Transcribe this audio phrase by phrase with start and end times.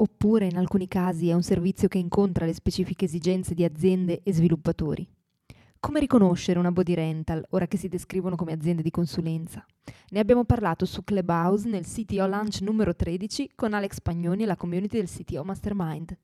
[0.00, 4.32] oppure in alcuni casi è un servizio che incontra le specifiche esigenze di aziende e
[4.32, 5.08] sviluppatori.
[5.78, 9.64] Come riconoscere una body rental ora che si descrivono come aziende di consulenza?
[10.10, 14.56] Ne abbiamo parlato su Clubhouse nel CTO Lunch numero 13 con Alex Pagnoni e la
[14.56, 16.16] community del CTO Mastermind.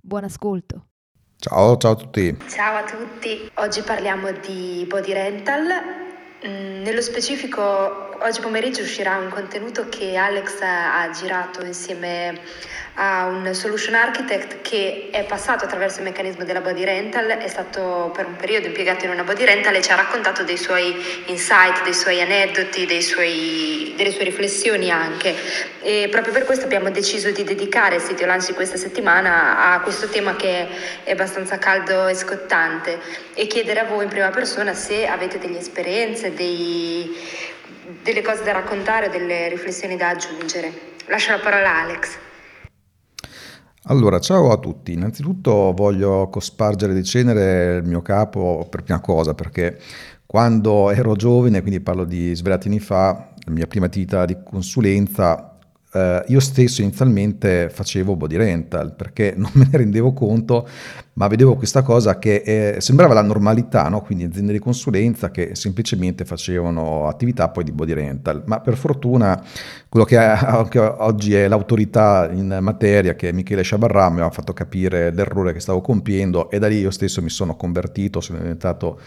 [0.00, 0.86] Buon ascolto!
[1.36, 2.36] Ciao, ciao a tutti!
[2.48, 3.50] Ciao a tutti!
[3.56, 6.02] Oggi parliamo di body rental.
[6.46, 12.40] Mm, nello specifico, oggi pomeriggio uscirà un contenuto che Alex ha girato insieme
[12.96, 18.12] a un solution architect che è passato attraverso il meccanismo della body rental, è stato
[18.14, 20.94] per un periodo impiegato in una body rental e ci ha raccontato dei suoi
[21.26, 25.34] insight, dei suoi aneddoti, suoi, delle sue riflessioni anche.
[25.82, 29.80] E proprio per questo abbiamo deciso di dedicare il sito Lunch di questa settimana a
[29.80, 30.68] questo tema che
[31.02, 32.98] è abbastanza caldo e scottante
[33.34, 37.12] e chiedere a voi in prima persona se avete delle esperienze, dei,
[38.02, 40.92] delle cose da raccontare o delle riflessioni da aggiungere.
[41.06, 42.18] Lascio la parola a Alex.
[43.86, 44.92] Allora, ciao a tutti.
[44.92, 49.78] Innanzitutto voglio cospargere di cenere il mio capo per prima cosa, perché
[50.24, 55.53] quando ero giovane, quindi parlo di svariati anni fa, la mia prima attività di consulenza
[55.94, 60.68] eh, io stesso inizialmente facevo body rental perché non me ne rendevo conto,
[61.14, 64.02] ma vedevo questa cosa che eh, sembrava la normalità, no?
[64.02, 69.40] quindi aziende di consulenza che semplicemente facevano attività poi di body rental, ma per fortuna
[69.88, 74.30] quello che, è, che oggi è l'autorità in materia, che è Michele Sciabarra, mi ha
[74.30, 78.38] fatto capire l'errore che stavo compiendo e da lì io stesso mi sono convertito, sono
[78.38, 78.98] diventato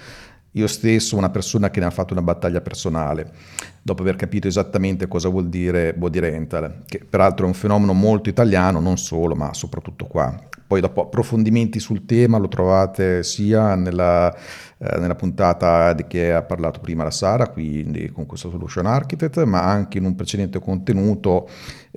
[0.57, 3.31] io stesso una persona che ne ha fatto una battaglia personale,
[3.81, 8.29] dopo aver capito esattamente cosa vuol dire body rental, che peraltro è un fenomeno molto
[8.29, 10.35] italiano, non solo, ma soprattutto qua.
[10.67, 16.41] Poi dopo approfondimenti sul tema lo trovate sia nella, eh, nella puntata di che ha
[16.41, 21.47] parlato prima la Sara, quindi con questo Solution Architect, ma anche in un precedente contenuto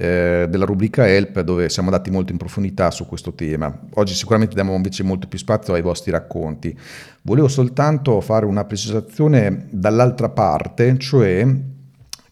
[0.01, 3.79] eh, della rubrica Help dove siamo andati molto in profondità su questo tema.
[3.95, 6.75] Oggi sicuramente diamo invece molto più spazio ai vostri racconti.
[7.23, 11.47] Volevo soltanto fare una precisazione dall'altra parte, cioè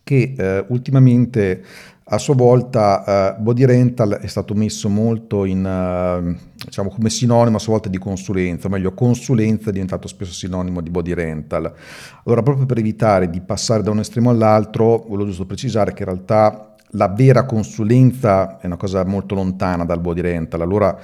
[0.03, 1.63] che eh, ultimamente
[2.11, 6.35] a sua volta uh, Body Rental è stato messo molto in, uh,
[6.65, 10.81] diciamo come sinonimo a sua volta di consulenza, o meglio consulenza è diventato spesso sinonimo
[10.81, 11.71] di Body Rental.
[12.25, 16.09] Allora proprio per evitare di passare da un estremo all'altro, volevo giusto precisare che in
[16.09, 20.99] realtà la vera consulenza è una cosa molto lontana dal Body Rental, allora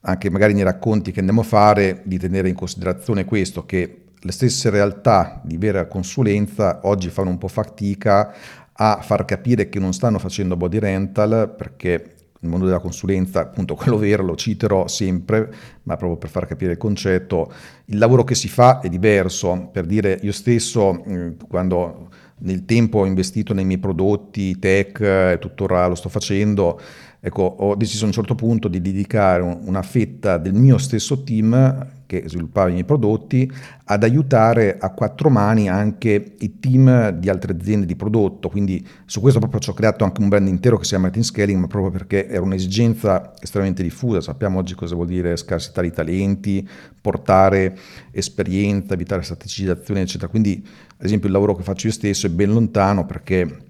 [0.00, 4.32] anche magari nei racconti che andiamo a fare di tenere in considerazione questo, che le
[4.32, 8.32] stesse realtà di vera consulenza oggi fanno un po' fatica
[8.72, 13.74] a far capire che non stanno facendo body rental perché il mondo della consulenza, appunto
[13.76, 15.52] quello vero, lo citerò sempre,
[15.84, 17.52] ma proprio per far capire il concetto,
[17.86, 21.02] il lavoro che si fa è diverso, per dire io stesso
[21.48, 22.08] quando
[22.40, 26.80] nel tempo ho investito nei miei prodotti tech e tuttora lo sto facendo,
[27.20, 31.96] ecco, ho deciso a un certo punto di dedicare una fetta del mio stesso team
[32.08, 33.52] che sviluppava i miei prodotti,
[33.84, 38.48] ad aiutare a quattro mani anche i team di altre aziende di prodotto.
[38.48, 41.22] Quindi su questo proprio ci ho creato anche un brand intero che si chiama Martin
[41.22, 44.22] Scaling, ma proprio perché era un'esigenza estremamente diffusa.
[44.22, 46.66] Sappiamo oggi cosa vuol dire scarsità di talenti,
[46.98, 47.76] portare
[48.10, 50.28] esperienza, evitare strategizzazione, eccetera.
[50.28, 50.66] Quindi,
[50.96, 53.67] ad esempio, il lavoro che faccio io stesso è ben lontano perché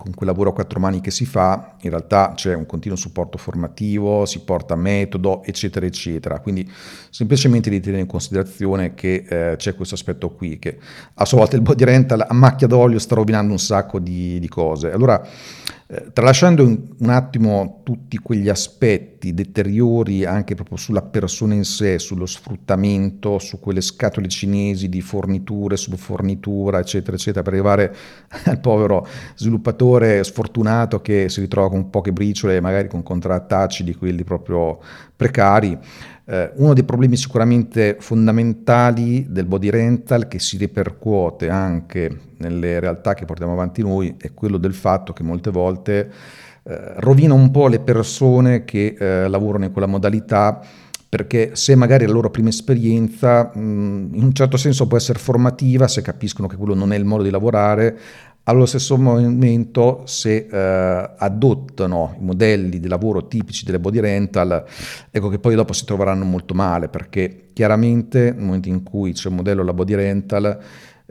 [0.00, 3.36] con quel lavoro a quattro mani che si fa, in realtà c'è un continuo supporto
[3.36, 6.40] formativo, si porta metodo, eccetera, eccetera.
[6.40, 6.68] Quindi
[7.10, 10.78] semplicemente di tenere in considerazione che eh, c'è questo aspetto qui, che
[11.12, 14.48] a sua volta il body rental a macchia d'olio sta rovinando un sacco di, di
[14.48, 14.90] cose.
[14.90, 15.22] Allora,
[15.92, 22.26] eh, tralasciando un attimo tutti quegli aspetti deteriori anche proprio sulla persona in sé, sullo
[22.26, 27.96] sfruttamento, su quelle scatole cinesi di forniture, subfornitura, eccetera, eccetera, per arrivare
[28.46, 29.04] al povero
[29.34, 34.78] sviluppatore sfortunato che si ritrova con poche briciole, magari con contrattacci di quelli proprio
[35.16, 35.76] precari.
[36.24, 43.14] Eh, uno dei problemi sicuramente fondamentali del body rental che si ripercuote anche nelle realtà
[43.14, 46.10] che portiamo avanti noi è quello del fatto che molte volte
[46.62, 50.60] eh, rovina un po' le persone che eh, lavorano in quella modalità
[51.10, 55.88] perché se magari la loro prima esperienza mh, in un certo senso può essere formativa
[55.88, 57.98] se capiscono che quello non è il modo di lavorare,
[58.50, 64.64] allo stesso momento se eh, adottano i modelli di lavoro tipici delle body rental,
[65.08, 69.28] ecco che poi dopo si troveranno molto male perché chiaramente nel momento in cui c'è
[69.28, 70.58] il modello della body rental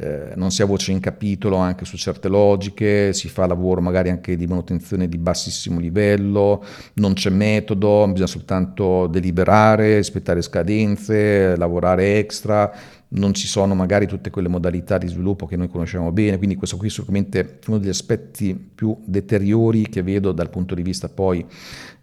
[0.02, 4.10] eh, non si ha voce in capitolo anche su certe logiche, si fa lavoro magari
[4.10, 6.64] anche di manutenzione di bassissimo livello,
[6.94, 12.72] non c'è metodo, bisogna soltanto deliberare, rispettare scadenze, lavorare extra,
[13.10, 16.78] non ci sono magari tutte quelle modalità di sviluppo che noi conosciamo bene, quindi questo
[16.78, 21.44] qui è sicuramente uno degli aspetti più deteriori che vedo dal punto di vista poi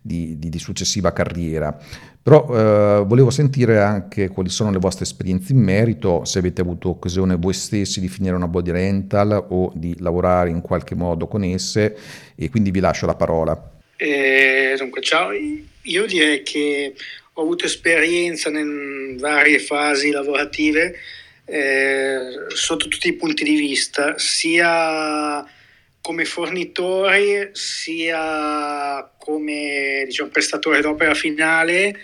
[0.00, 1.76] di, di, di successiva carriera.
[2.23, 6.88] Però eh, volevo sentire anche quali sono le vostre esperienze in merito, se avete avuto
[6.88, 11.44] occasione voi stessi di finire una body rental o di lavorare in qualche modo con
[11.44, 11.97] esse
[12.35, 13.70] e quindi vi lascio la parola.
[13.97, 16.94] Eh, dunque, ciao, io direi che
[17.38, 20.99] ho avuto esperienza in varie fasi lavorative
[21.44, 22.19] eh,
[22.49, 25.47] sotto tutti i punti di vista, sia
[26.00, 31.99] come fornitore sia come diciamo, prestatore d'opera finale,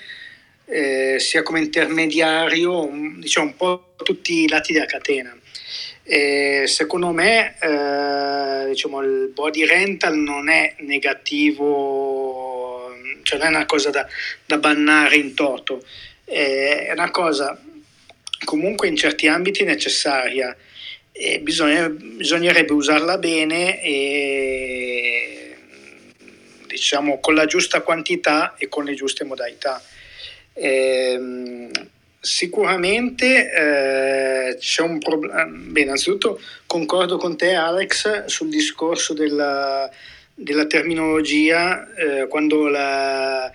[0.67, 5.35] eh, sia come intermediario, diciamo un po' tutti i lati della catena.
[6.05, 12.52] E secondo me eh, diciamo, il body rental non è negativo,
[13.23, 14.07] cioè non è una cosa da,
[14.45, 15.85] da bannare in toto,
[16.25, 17.61] è una cosa
[18.45, 20.57] comunque in certi ambiti necessaria
[21.13, 25.57] e bisogna, bisognerebbe usarla bene e
[26.67, 29.83] diciamo con la giusta quantità e con le giuste modalità.
[30.55, 31.71] Eh,
[32.19, 35.45] sicuramente eh, c'è un problema.
[35.45, 39.91] Bene, innanzitutto concordo con te, Alex, sul discorso della,
[40.43, 43.51] della terminologia eh, quando la,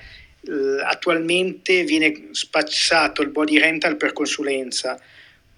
[0.86, 5.00] attualmente viene spacciato il body rental per consulenza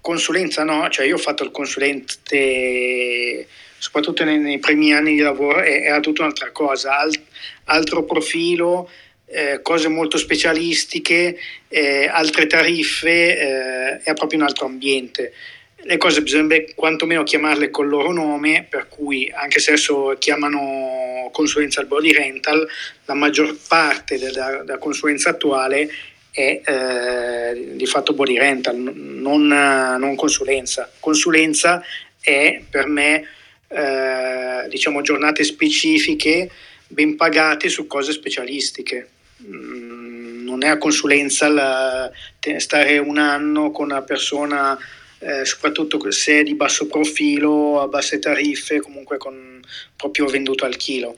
[0.00, 3.46] Consulenza no, cioè io ho fatto il consulente
[3.76, 7.20] soprattutto nei, nei primi anni di lavoro era tutta un'altra cosa, Alt,
[7.64, 8.88] altro profilo,
[9.26, 11.36] eh, cose molto specialistiche,
[11.68, 15.34] eh, altre tariffe, eh, è proprio un altro ambiente.
[15.82, 21.80] Le cose bisognerebbe quantomeno chiamarle col loro nome, per cui anche se adesso chiamano consulenza
[21.80, 22.66] al body rental,
[23.06, 25.88] la maggior parte della, della consulenza attuale
[26.30, 30.90] è eh, di fatto body rental, non, non, consulenza.
[31.00, 31.82] Consulenza
[32.20, 33.24] è per me
[33.68, 36.50] eh, diciamo giornate specifiche
[36.86, 39.08] ben pagate su cose specialistiche.
[39.42, 42.10] Mm, non è a consulenza la,
[42.58, 44.78] stare un anno con una persona,
[45.20, 49.60] eh, soprattutto se è di basso profilo, a basse tariffe, comunque con,
[49.96, 51.16] proprio venduto al chilo.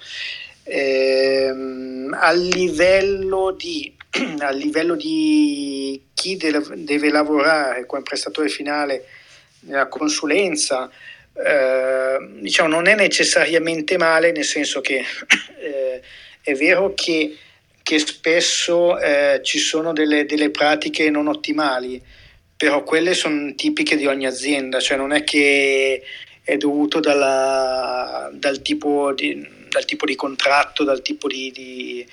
[0.65, 1.53] Eh,
[2.11, 3.93] a livello di
[4.41, 9.07] a livello di chi deve, deve lavorare come prestatore finale
[9.61, 10.91] nella consulenza,
[11.35, 15.03] eh, diciamo, non è necessariamente male, nel senso che
[15.61, 16.03] eh,
[16.43, 17.37] è vero che,
[17.83, 22.01] che spesso eh, ci sono delle, delle, pratiche non ottimali,
[22.63, 26.01] però quelle sono tipiche di ogni azienda, cioè non è che
[26.45, 32.07] è dovuto dalla, dal tipo di dal tipo di contratto, dal tipo di, di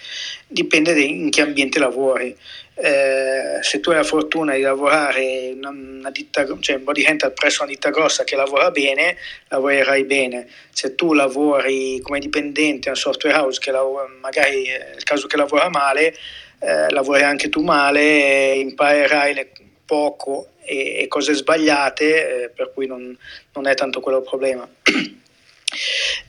[0.48, 2.36] dipende in che ambiente lavori.
[2.74, 7.34] Eh, se tu hai la fortuna di lavorare in una, ditta, cioè in body rental
[7.34, 9.18] presso una ditta grossa che lavora bene,
[9.50, 10.48] lavorerai bene.
[10.72, 15.28] Se tu lavori come dipendente in una software house che lavora, magari è il caso
[15.28, 16.16] che lavora male,
[16.60, 19.52] eh, lavorerai anche tu male, imparerai le,
[19.90, 23.18] poco e, e, cose sbagliate, eh, per cui non,
[23.54, 24.70] non è tanto quello il problema.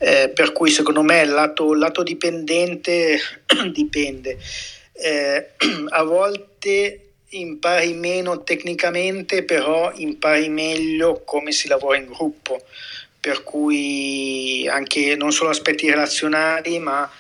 [0.02, 3.19] Eh, per cui secondo me il lato, lato dipendente
[3.73, 4.38] dipende.
[4.93, 5.50] Eh,
[5.88, 12.62] a volte impari meno tecnicamente, però impari meglio come si lavora in gruppo,
[13.19, 17.11] per cui anche non solo aspetti relazionali, ma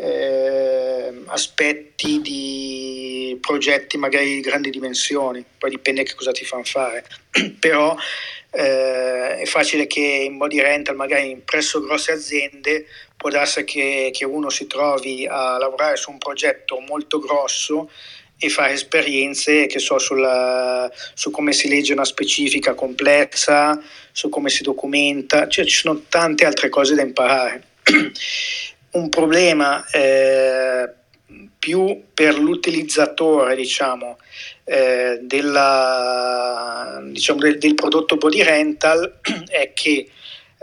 [0.00, 7.04] eh, aspetti di progetti magari di grandi dimensioni, poi dipende che cosa ti fanno fare,
[7.58, 7.94] però
[8.50, 14.24] eh, è facile che in body rental, magari presso grosse aziende, può darsi che, che
[14.24, 17.90] uno si trovi a lavorare su un progetto molto grosso
[18.42, 23.78] e fare esperienze che so sulla, su come si legge una specifica complessa,
[24.12, 27.64] su come si documenta, cioè ci sono tante altre cose da imparare.
[28.92, 30.88] un problema eh,
[31.58, 34.18] più per l'utilizzatore, diciamo,
[34.64, 39.18] eh, della, diciamo del, del, prodotto body rental
[39.48, 40.08] è che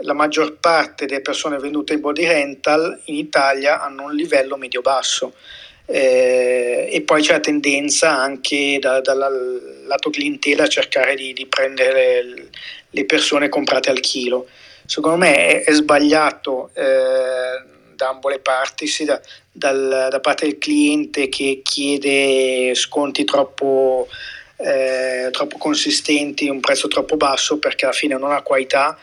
[0.02, 5.34] la maggior parte delle persone vendute in body rental in Italia hanno un livello medio-basso.
[5.90, 11.46] Eh, e poi c'è la tendenza anche da, dal lato clientela a cercare di, di
[11.46, 12.48] prendere le,
[12.90, 14.46] le persone comprate al chilo
[14.84, 17.62] secondo me è, è sbagliato eh,
[17.98, 24.06] da ambo le parti, sia da, dal, da parte del cliente che chiede sconti troppo,
[24.56, 28.96] eh, troppo consistenti, un prezzo troppo basso perché alla fine non ha qualità.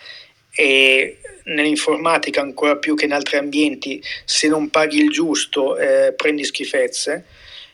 [0.58, 6.46] E nell'informatica ancora più che in altri ambienti se non paghi il giusto eh, prendi
[6.46, 7.26] schifezze.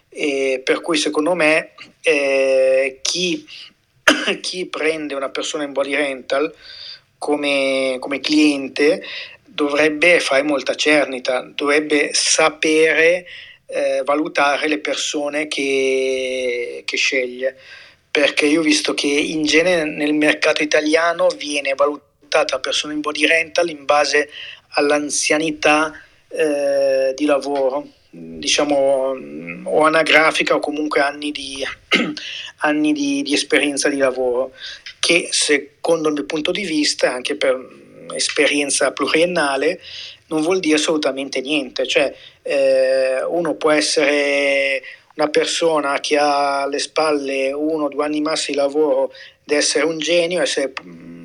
[0.10, 3.46] E per cui secondo me eh, chi,
[4.42, 6.52] chi, prende una persona in body rental
[7.20, 9.04] come, come cliente
[9.54, 13.26] dovrebbe fare molta cernita, dovrebbe sapere
[13.66, 17.58] eh, valutare le persone che, che, sceglie,
[18.10, 23.02] perché io ho visto che in genere nel mercato italiano viene valutata la persona in
[23.02, 24.30] body rental in base
[24.76, 25.94] all'anzianità
[26.30, 29.16] eh, di lavoro diciamo
[29.64, 31.64] o anagrafica o comunque anni di,
[32.60, 34.52] anni di, di esperienza di lavoro
[35.00, 37.80] che secondo il mio punto di vista anche per
[38.16, 39.80] esperienza pluriennale
[40.28, 41.86] non vuol dire assolutamente niente.
[41.86, 44.82] Cioè eh, uno può essere
[45.16, 49.12] una persona che ha alle spalle uno o due anni massi di lavoro
[49.44, 50.72] di essere un genio essere,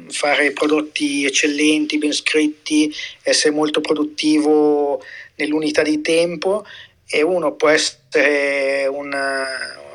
[0.08, 5.02] fare prodotti eccellenti ben scritti essere molto produttivo
[5.36, 6.66] nell'unità di tempo
[7.08, 9.12] e uno può essere un,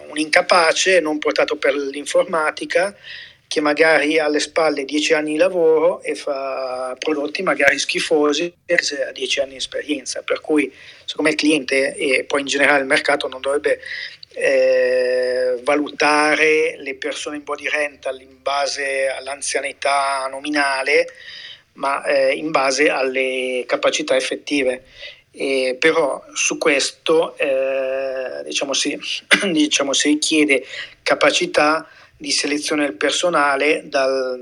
[0.10, 2.96] un incapace, non portato per l'informatica,
[3.52, 9.04] che magari ha alle spalle 10 anni di lavoro e fa prodotti magari schifosi perché
[9.04, 10.22] ha 10 anni di esperienza.
[10.22, 13.82] Per cui secondo me il cliente e poi in generale il mercato non dovrebbe
[14.36, 21.08] eh, valutare le persone in body rental in base all'anzianità nominale,
[21.74, 24.86] ma eh, in base alle capacità effettive.
[25.30, 28.98] E però su questo eh, diciamo, si,
[29.52, 30.64] diciamo, si richiede
[31.04, 31.86] capacità
[32.22, 34.40] di selezione del personale dal,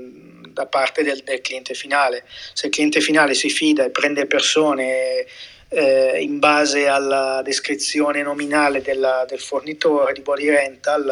[0.52, 2.24] da parte del, del, cliente finale.
[2.52, 5.24] Se il cliente finale si fida e prende persone
[5.70, 11.10] eh, in base alla descrizione nominale della, del fornitore di body rental,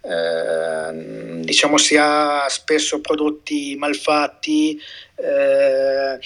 [0.00, 4.80] eh, diciamo si ha spesso prodotti malfatti,
[5.14, 6.18] eh,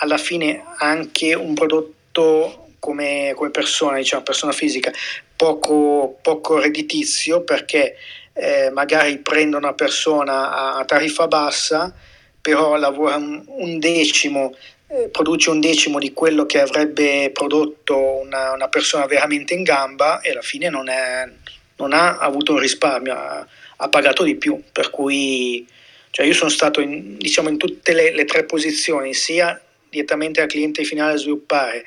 [0.00, 4.92] alla fine anche un prodotto come, come persona, diciamo persona fisica,
[5.34, 7.96] poco, poco redditizio perché
[8.38, 11.92] eh, magari prendo una persona a, a tariffa bassa,
[12.40, 14.54] però lavora un, un decimo,
[14.86, 20.20] eh, produce un decimo di quello che avrebbe prodotto una, una persona veramente in gamba
[20.20, 21.28] e alla fine non, è,
[21.76, 24.62] non ha avuto un risparmio, ha, ha, pagato di più.
[24.70, 25.66] Per cui
[26.10, 30.48] cioè io sono stato in, diciamo, in tutte le, le tre posizioni, sia direttamente al
[30.48, 31.84] cliente finale a sviluppare,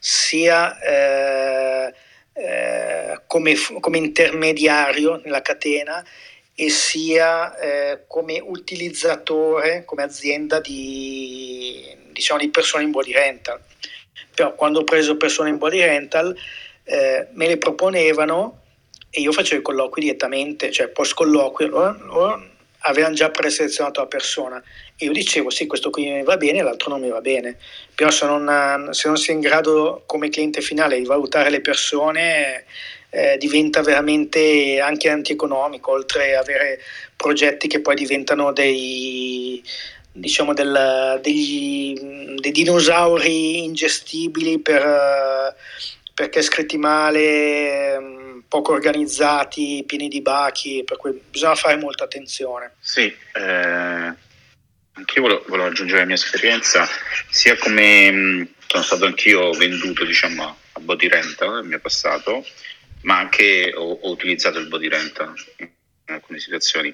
[0.00, 1.94] sia eh,
[2.32, 6.04] eh, come, come, intermediario nella catena
[6.54, 13.60] e sia eh, come utilizzatore, come azienda di, diciamo, di persone in body rental.
[14.34, 16.36] Però quando ho preso persone in body rental
[16.84, 18.60] eh, me le proponevano
[19.10, 22.51] e io facevo i colloqui direttamente, cioè post colloquio, loro, loro
[22.82, 24.62] avevano già preselezionato la persona.
[24.98, 27.56] Io dicevo sì questo qui mi va bene l'altro non mi va bene.
[27.94, 32.64] Però se non, se non è in grado come cliente finale di valutare le persone
[33.10, 36.80] eh, diventa veramente anche antieconomico oltre ad avere
[37.14, 39.62] progetti che poi diventano dei
[40.14, 41.98] diciamo del, degli,
[42.38, 45.54] dei dinosauri ingestibili per,
[46.14, 48.21] perché scritti male
[48.52, 52.74] poco organizzati, pieni di bachi, per cui bisogna fare molta attenzione.
[52.80, 54.14] Sì, eh,
[54.92, 56.86] anche volevo, volevo, aggiungere la mia esperienza,
[57.30, 62.44] sia come mh, sono stato anch'io venduto diciamo, a body rental nel mio passato,
[63.04, 65.70] ma anche ho, ho utilizzato il body rental in
[66.08, 66.92] alcune situazioni.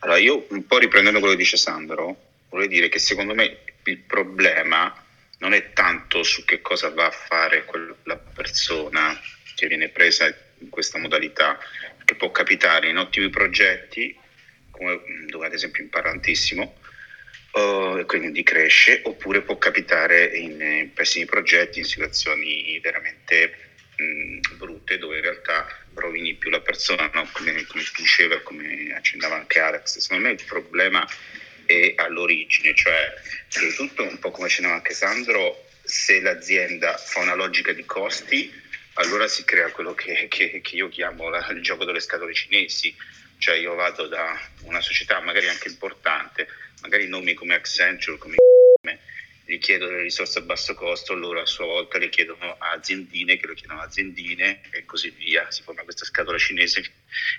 [0.00, 2.16] Allora, io un po' riprendendo quello che dice Sandro,
[2.50, 4.94] vorrei dire che secondo me il problema
[5.38, 9.18] non è tanto su che cosa va a fare quella persona
[9.54, 10.26] che viene presa
[10.58, 11.58] in questa modalità,
[12.04, 14.16] che può capitare in ottimi progetti,
[14.70, 16.76] come, dove ad esempio impara tantissimo,
[17.52, 24.56] uh, e quindi cresce, oppure può capitare in, in pessimi progetti, in situazioni veramente mh,
[24.56, 27.28] brutte, dove in realtà rovini più la persona, no?
[27.32, 29.98] come, come diceva, come accennava anche Alex.
[29.98, 31.06] Secondo me il problema
[31.66, 33.12] è all'origine, cioè
[33.52, 37.84] prima di tutto, un po' come accennava anche Sandro, se l'azienda fa una logica di
[37.84, 38.52] costi,
[38.98, 42.94] allora si crea quello che, che, che io chiamo la, il gioco delle scatole cinesi,
[43.38, 46.48] cioè io vado da una società magari anche importante,
[46.82, 48.36] magari nomi come Accenture, come
[49.44, 53.38] gli chiedo delle risorse a basso costo, loro a sua volta le chiedono a aziendine
[53.38, 55.50] che lo chiedono a aziendine e così via.
[55.50, 56.84] Si forma questa scatola cinese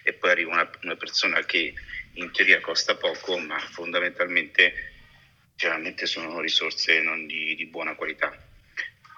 [0.01, 1.71] e poi arriva una, una persona che
[2.13, 4.93] in teoria costa poco, ma fondamentalmente
[5.55, 8.35] generalmente sono risorse non di, di buona qualità.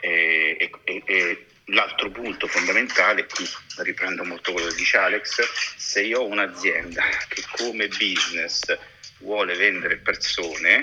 [0.02, 3.46] E, e, e, l'altro punto fondamentale, qui
[3.78, 5.42] riprendo molto quello che dice Alex,
[5.78, 8.78] se io ho un'azienda che come business
[9.20, 10.80] vuole vendere persone,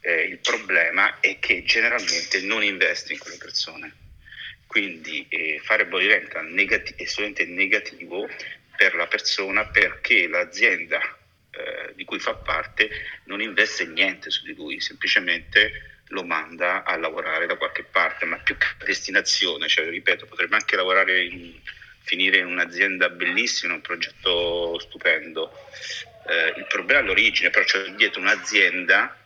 [0.00, 3.94] eh, il problema è che generalmente non investe in quelle persone.
[4.66, 8.28] Quindi eh, fare body rental negati- è solamente negativo
[8.76, 11.00] per la persona perché l'azienda
[11.50, 12.88] eh, di cui fa parte
[13.24, 18.36] non investe niente su di lui, semplicemente lo manda a lavorare da qualche parte, ma
[18.38, 21.54] più che destinazione, cioè ripeto, potrebbe anche lavorare in,
[22.02, 25.52] finire in un'azienda bellissima, un progetto stupendo.
[26.26, 29.16] Eh, il problema è all'origine, però c'è dietro un'azienda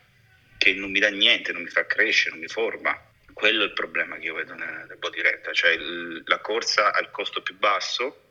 [0.57, 2.99] che non mi dà niente, non mi fa crescere, non mi forma.
[3.33, 6.93] Quello è il problema che io vedo nel, nel body renta, cioè il, la corsa
[6.93, 8.21] al costo più basso,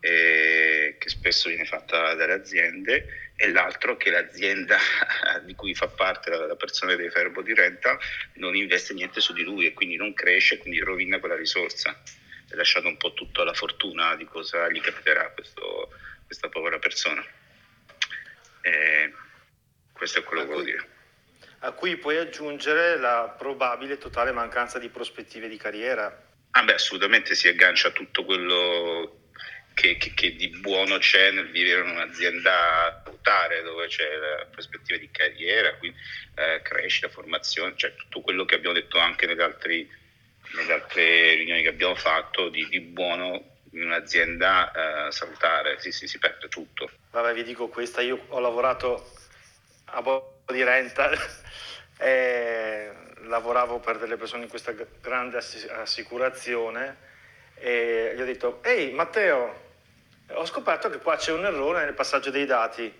[0.00, 4.76] eh, che spesso viene fatta dalle aziende, e l'altro che l'azienda
[5.44, 7.98] di cui fa parte la, la persona fare il body renta
[8.34, 12.02] non investe niente su di lui e quindi non cresce, quindi rovina quella risorsa.
[12.46, 15.90] È lasciato un po' tutto alla fortuna di cosa gli capiterà a questo,
[16.26, 17.24] questa povera persona.
[18.60, 19.10] Eh,
[19.90, 20.88] questo è quello che volevo dire
[21.62, 26.28] a cui puoi aggiungere la probabile totale mancanza di prospettive di carriera.
[26.52, 29.19] Ah beh, assolutamente si aggancia a tutto quello
[29.74, 34.98] che, che, che, di buono c'è nel vivere in un'azienda salutare dove c'è la prospettiva
[34.98, 35.98] di carriera, quindi,
[36.34, 39.88] eh, crescita, formazione, cioè tutto quello che abbiamo detto anche nelle, altri,
[40.54, 46.08] nelle altre riunioni che abbiamo fatto di, di buono in un'azienda eh, salutare, sì, sì,
[46.08, 46.90] si perde tutto.
[47.10, 49.12] Vabbè, vi dico questa, io ho lavorato
[49.86, 51.16] a Body Rental
[51.98, 52.90] e
[53.24, 57.08] lavoravo per delle persone in questa grande assicurazione
[57.60, 59.68] e gli ho detto ehi Matteo
[60.32, 62.92] ho scoperto che qua c'è un errore nel passaggio dei dati.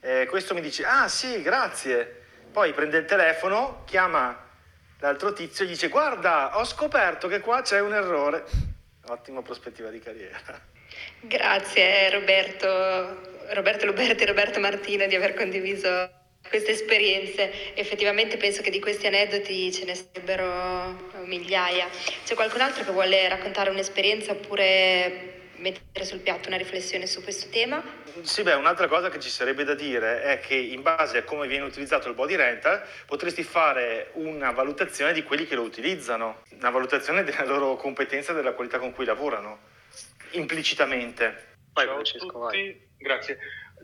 [0.00, 2.24] E questo mi dice ah sì grazie.
[2.50, 4.46] Poi prende il telefono chiama
[5.00, 8.44] l'altro tizio e dice guarda ho scoperto che qua c'è un errore.
[9.08, 10.38] Ottima prospettiva di carriera.
[11.20, 16.17] Grazie Roberto Roberto Luberti e Roberto Martino di aver condiviso
[16.48, 17.74] queste esperienze.
[17.74, 21.88] Effettivamente penso che di questi aneddoti ce ne sarebbero migliaia.
[22.24, 27.48] C'è qualcun altro che vuole raccontare un'esperienza oppure mettere sul piatto una riflessione su questo
[27.50, 27.82] tema?
[28.22, 31.46] Sì, beh, un'altra cosa che ci sarebbe da dire è che in base a come
[31.46, 36.70] viene utilizzato il body rental potresti fare una valutazione di quelli che lo utilizzano, una
[36.70, 39.58] valutazione della loro competenza e della qualità con cui lavorano,
[40.32, 41.46] implicitamente.
[41.72, 42.86] Vai, Francesco, vai.
[42.96, 43.38] Grazie.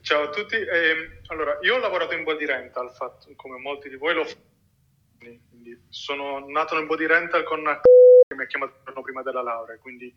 [0.04, 0.54] Ciao a tutti.
[0.56, 5.40] Eh, allora, io ho lavorato in body rental, fatto, come molti di voi lo fanno.
[5.88, 7.80] Sono nato nel body rental con una
[8.28, 10.14] che mi ha chiamato il giorno prima della laurea, quindi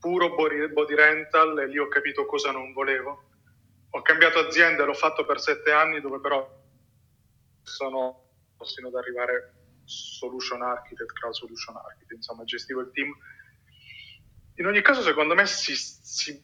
[0.00, 3.28] puro body rental e lì ho capito cosa non volevo.
[3.90, 6.50] Ho cambiato azienda l'ho fatto per sette anni, dove però
[7.60, 8.30] sono
[8.62, 9.52] sino ad arrivare
[9.84, 13.14] solution architect, crowd solution architect, insomma gestivo il team.
[14.54, 16.42] In ogni caso, secondo me si, si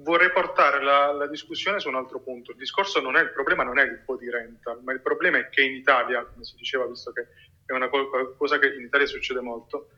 [0.00, 2.52] vorrei portare la, la, discussione su un altro punto.
[2.52, 5.48] Il discorso non è il problema, non è il body rental, ma il problema è
[5.48, 7.26] che in Italia, come si diceva, visto che
[7.66, 9.88] è una cosa che in Italia succede molto,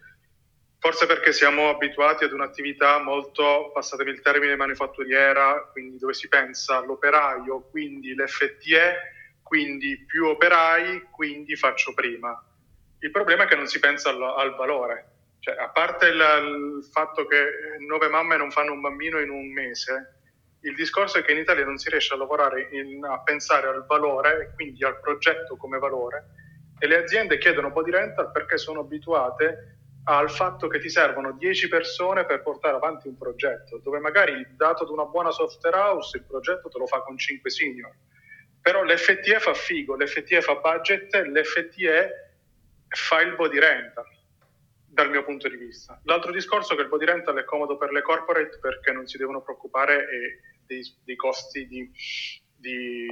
[0.79, 6.79] forse perché siamo abituati ad un'attività molto, passatevi il termine, manifatturiera, quindi dove si pensa
[6.79, 12.43] all'operaio, quindi l'FTE, quindi più operai, quindi faccio prima.
[13.01, 15.10] Il problema è che non si pensa al, al valore
[15.41, 19.51] cioè, a parte il, il, fatto che nove mamme non fanno un bambino in un
[19.51, 20.19] mese,
[20.61, 23.87] il discorso è che in Italia non si riesce a lavorare in, a pensare al
[23.87, 26.27] valore e quindi al progetto come valore
[26.79, 31.69] e le aziende chiedono body rental perché sono abituate al fatto che ti servono 10
[31.69, 36.25] persone per portare avanti un progetto, dove magari dato ad una buona software house il
[36.25, 37.93] progetto te lo fa con 5 senior.
[38.61, 42.31] Però l'FTE fa figo, l'FTE fa budget, l'FTE
[42.89, 44.19] fa il body rental
[44.93, 46.01] dal mio punto di vista.
[46.05, 49.19] L'altro discorso è che il body rental è comodo per le corporate perché non si
[49.19, 50.07] devono preoccupare
[50.67, 51.91] dei, dei costi di,
[52.57, 53.07] di,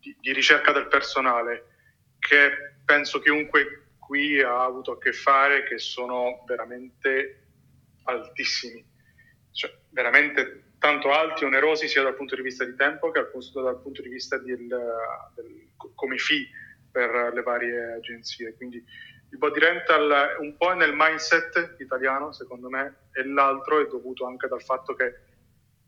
[0.00, 1.66] di, di, ricerca del personale,
[2.18, 2.50] che
[2.84, 7.42] penso chiunque qui ha avuto a che fare, che sono veramente
[8.04, 8.82] altissimi,
[9.52, 14.00] cioè veramente tanto alti, onerosi sia dal punto di vista di tempo che dal punto
[14.00, 14.66] di vista del,
[15.34, 16.48] del, come fee
[16.90, 18.54] per le varie agenzie.
[18.54, 18.82] Quindi
[19.30, 24.26] il body rental un po' è nel mindset italiano, secondo me, e l'altro è dovuto
[24.26, 25.14] anche dal fatto che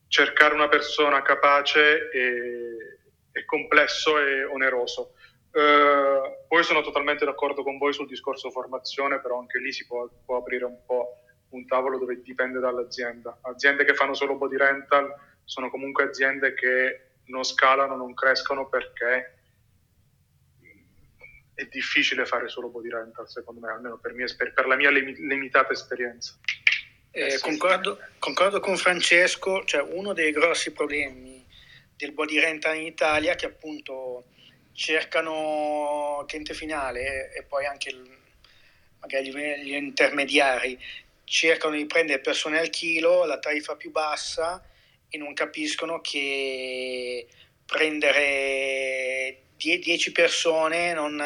[0.09, 5.15] cercare una persona capace è, è complesso e oneroso.
[5.53, 10.09] Uh, poi sono totalmente d'accordo con voi sul discorso formazione, però anche lì si può,
[10.25, 13.39] può, aprire un po' un tavolo dove dipende dall'azienda.
[13.43, 15.13] Aziende che fanno solo body rental
[15.45, 19.40] sono comunque aziende che non scalano, non crescono perché
[21.61, 25.73] è difficile fare solo body rental, secondo me, almeno per, mia, per la mia limitata
[25.73, 26.35] esperienza.
[27.11, 31.45] Eh, concordo, concordo, con Francesco, cioè uno dei grossi problemi
[31.97, 34.25] del body rental in Italia che appunto
[34.73, 38.09] cercano cliente finale e poi anche il,
[39.01, 39.31] magari
[39.63, 40.79] gli intermediari
[41.25, 44.65] cercano di prendere persone al chilo, la tariffa più bassa
[45.11, 47.27] e non capiscono che
[47.67, 49.43] prendere
[49.79, 51.23] 10 persone non,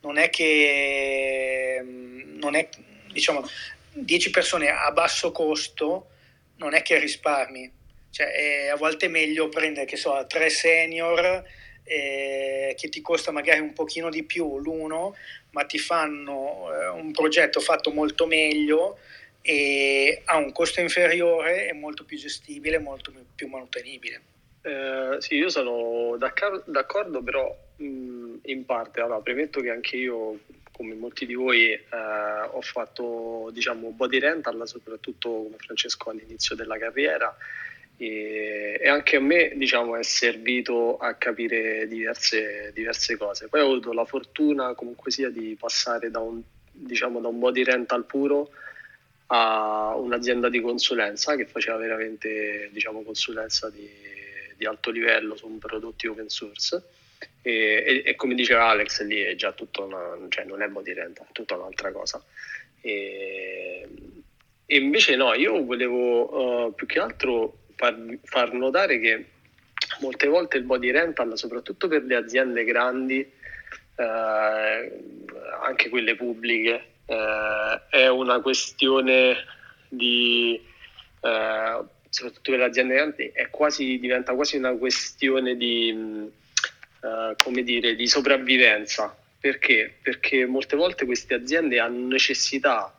[0.00, 2.68] non, è che non è
[3.12, 3.46] diciamo
[3.92, 6.08] 10 persone a basso costo
[6.56, 7.78] non è che risparmi.
[8.10, 11.44] Cioè è a volte meglio prendere che so tre senior
[11.84, 15.14] eh, che ti costa magari un pochino di più l'uno
[15.50, 18.98] ma ti fanno eh, un progetto fatto molto meglio
[19.42, 24.22] e ha un costo inferiore e molto più gestibile molto più manutenibile
[24.62, 29.00] eh, sì, io sono d'accordo, però mh, in parte.
[29.00, 30.40] Allora, premetto che anche io,
[30.72, 31.86] come molti di voi, eh,
[32.50, 37.34] ho fatto diciamo, body rental, soprattutto come Francesco all'inizio della carriera.
[37.96, 43.48] E, e anche a me diciamo, è servito a capire diverse, diverse, cose.
[43.48, 47.62] Poi ho avuto la fortuna comunque sia di passare da un, diciamo, da un body
[47.62, 48.50] rental puro
[49.32, 53.88] a un'azienda di consulenza che faceva veramente diciamo, consulenza di
[54.60, 56.82] di alto livello su prodotti open source.
[57.40, 57.50] E,
[57.86, 61.26] e, e, come diceva Alex lì è già tutto una, cioè non è body rental,
[61.28, 62.22] è tutta un'altra cosa.
[62.82, 63.88] E,
[64.66, 69.26] e invece no, io volevo uh, più che altro far, far, notare che
[70.00, 73.32] molte volte il body rental, soprattutto per le aziende grandi,
[73.96, 74.02] uh,
[75.62, 79.36] anche quelle pubbliche, uh, è una questione
[79.88, 80.68] di
[82.10, 85.90] soprattutto per le aziende grandi, quasi, diventa quasi una questione di,
[87.00, 89.16] uh, dire, di sopravvivenza.
[89.38, 89.94] Perché?
[90.02, 92.94] Perché molte volte queste aziende hanno necessità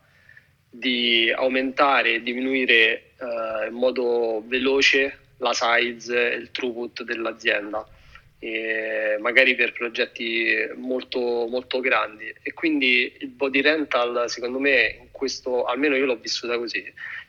[0.69, 7.85] di aumentare e diminuire uh, in modo veloce la size e il throughput dell'azienda,
[9.19, 12.33] magari per progetti molto, molto grandi.
[12.41, 16.83] E quindi il body rental, secondo me, in questo, almeno io l'ho vissuta così,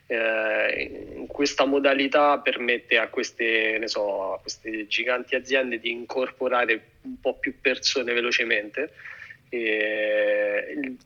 [0.07, 7.38] eh, questa modalità permette a queste, so, a queste, giganti aziende di incorporare un po'
[7.38, 8.93] più persone velocemente.
[9.51, 10.97] Il,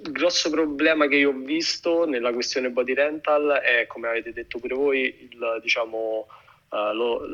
[0.00, 4.58] il grosso problema che io ho visto nella questione body rental è, come avete detto
[4.58, 6.26] pure voi, il, diciamo,
[6.70, 7.26] uh, lo,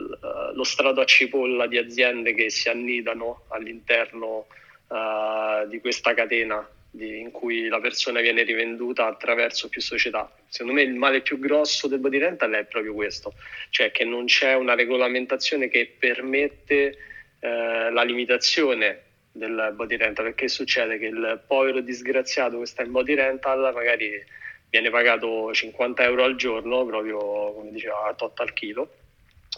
[0.52, 4.46] lo, strato a cipolla di aziende che si annidano all'interno
[4.88, 10.30] uh, di questa catena di, in cui la persona viene rivenduta attraverso più società.
[10.46, 13.34] Secondo me il male più grosso del body rental è proprio questo,
[13.70, 16.96] cioè che non c'è una regolamentazione che permette
[17.40, 19.02] eh, la limitazione
[19.32, 24.24] del body rental, perché succede che il povero disgraziato che sta in body rental magari
[24.70, 27.18] viene pagato 50 euro al giorno, proprio
[27.54, 28.94] come diceva tot al chilo,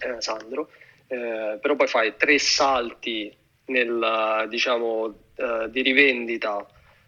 [0.03, 0.71] eh, Sandro,
[1.09, 3.31] eh, però poi fai tre salti
[3.67, 6.67] nel, diciamo, eh, di rivendita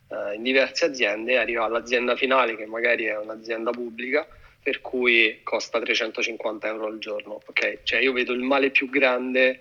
[0.09, 4.27] eh, in diverse aziende e arriva all'azienda finale che magari è un'azienda pubblica
[4.63, 7.41] per cui costa 350 euro al giorno.
[7.47, 7.79] Okay?
[7.85, 9.61] Cioè io vedo il male più grande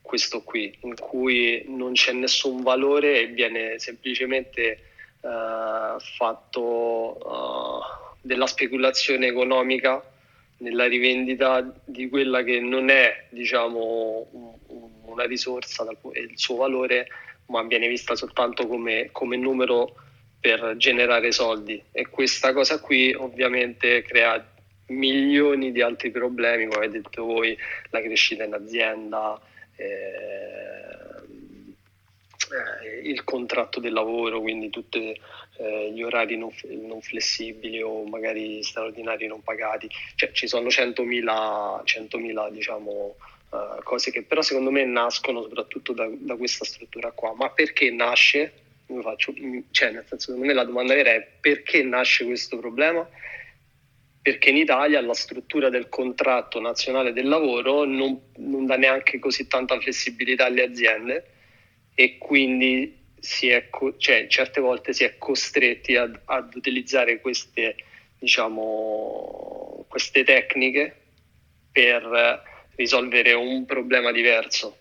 [0.00, 4.78] questo qui, in cui non c'è nessun valore e viene semplicemente
[5.20, 10.02] uh, fatto uh, della speculazione economica
[10.58, 14.28] nella rivendita di quella che non è diciamo,
[15.04, 17.08] una risorsa e il suo valore
[17.46, 19.94] ma viene vista soltanto come, come numero
[20.40, 21.82] per generare soldi.
[21.92, 24.44] E questa cosa qui ovviamente crea
[24.88, 27.56] milioni di altri problemi, come avete detto voi,
[27.90, 29.40] la crescita in azienda,
[29.76, 30.96] eh,
[32.48, 35.18] eh, il contratto del lavoro, quindi tutti
[35.58, 36.50] eh, gli orari non,
[36.86, 43.16] non, flessibili o magari straordinari non pagati, cioè ci sono 100.000, 100.000 diciamo,
[43.78, 47.34] uh, cose che però secondo me nascono soprattutto da, da questa struttura qua.
[47.34, 48.52] Ma perché nasce?
[49.02, 49.34] Faccio,
[49.70, 53.08] cioè, nel senso, secondo me la domanda vera è perché nasce questo problema?
[54.22, 59.46] Perché in Italia la struttura del contratto nazionale del lavoro non, non dà neanche così
[59.46, 61.30] tanta flessibilità alle aziende
[61.94, 63.04] e quindi
[63.40, 67.76] è, cioè, certe volte si è costretti ad, ad utilizzare queste,
[68.18, 70.94] diciamo, queste tecniche
[71.72, 74.76] per risolvere un problema diverso.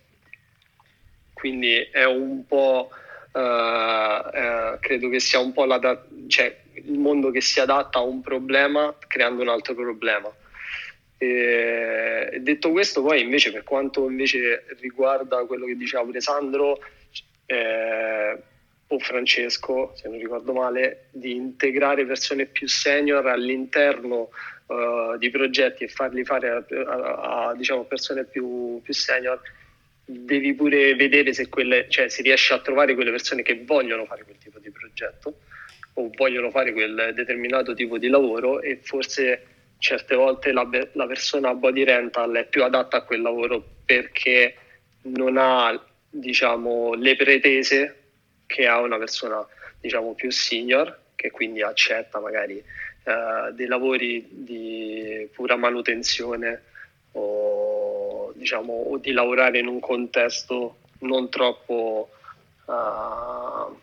[1.33, 2.89] Quindi è un po',
[3.33, 8.03] uh, uh, credo che sia un po' la cioè, il mondo che si adatta a
[8.03, 10.33] un problema creando un altro problema.
[11.17, 16.79] E, detto questo, poi invece per quanto invece riguarda quello che diceva pure Sandro,
[17.45, 18.37] eh,
[18.87, 24.29] o Francesco, se non ricordo male, di integrare persone più senior all'interno
[24.67, 29.41] uh, di progetti e farli fare a, a, a diciamo, persone più, più, senior,
[30.05, 34.23] devi pure vedere se quelle, cioè, si riesce a trovare quelle persone che vogliono fare
[34.23, 35.39] quel tipo di progetto
[35.93, 39.45] o vogliono fare quel determinato tipo di lavoro e forse
[39.77, 44.55] certe volte la, la persona body rental è più adatta a quel lavoro perché
[45.03, 48.03] non ha diciamo, le pretese
[48.45, 49.45] che ha una persona
[49.79, 52.63] diciamo, più senior, che quindi accetta magari
[53.05, 56.63] eh, dei lavori di pura manutenzione
[57.11, 62.09] o, diciamo, o, di lavorare in un contesto non troppo
[62.65, 63.77] uh,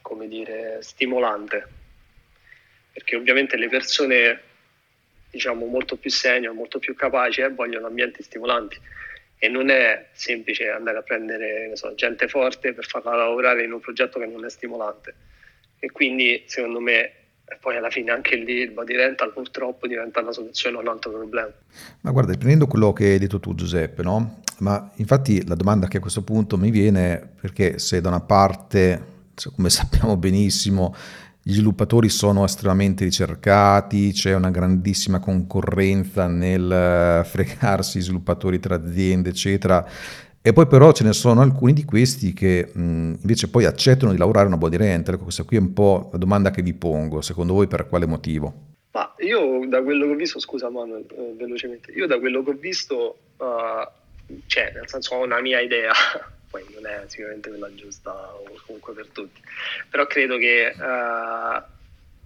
[0.00, 1.66] come dire, stimolante.
[2.92, 4.42] Perché ovviamente le persone
[5.30, 8.78] diciamo, molto più senior, molto più capaci eh, vogliono ambienti stimolanti
[9.40, 13.80] e non è semplice andare a prendere so, gente forte per farla lavorare in un
[13.80, 15.14] progetto che non è stimolante
[15.78, 17.12] e quindi secondo me
[17.60, 21.10] poi alla fine anche lì il body rental purtroppo diventa una soluzione a un altro
[21.10, 21.50] problema.
[22.02, 24.40] Ma guarda, prendendo quello che hai detto tu Giuseppe, no?
[24.58, 29.02] Ma infatti la domanda che a questo punto mi viene, perché se da una parte,
[29.54, 30.94] come sappiamo benissimo,
[31.40, 39.30] gli sviluppatori sono estremamente ricercati, c'è una grandissima concorrenza nel eh, fregarsi sviluppatori tra aziende,
[39.30, 39.86] eccetera.
[40.48, 44.16] E poi però ce ne sono alcuni di questi che mh, invece poi accettano di
[44.16, 45.16] lavorare una body rental.
[45.16, 48.06] Ecco, questa qui è un po' la domanda che vi pongo, secondo voi per quale
[48.06, 48.54] motivo?
[48.92, 52.48] Ma io da quello che ho visto, scusa Manuel, eh, velocemente, io da quello che
[52.48, 53.44] ho visto, uh,
[54.46, 55.92] cioè nel senso ho una mia idea,
[56.48, 59.42] poi non è sicuramente quella giusta o comunque per tutti,
[59.90, 61.62] però credo che uh,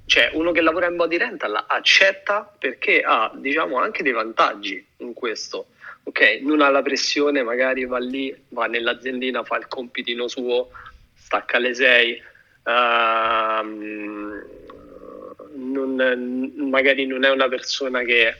[0.06, 5.12] cioè uno che lavora in body rental accetta perché ha diciamo anche dei vantaggi in
[5.12, 5.66] questo,
[6.04, 6.40] ok?
[6.42, 10.70] Non ha la pressione, magari va lì, va nell'aziendina, fa il compitino suo,
[11.14, 12.22] stacca alle 6,
[12.64, 14.44] uh, ehm,
[16.68, 18.34] magari non è una persona che...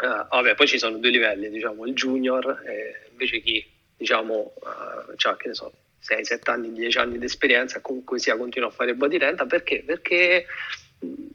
[0.00, 5.16] Uh, vabbè, poi ci sono due livelli, diciamo, il junior e invece chi diciamo, uh,
[5.16, 8.72] cioè, che ne so, 6, 7 anni, 10 anni di esperienza, comunque sia continua a
[8.72, 9.82] fare body renta, perché?
[9.84, 10.46] Perché